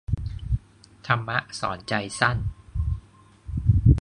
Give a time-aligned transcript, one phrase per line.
[1.07, 2.37] ธรรมะสอนใจสั้น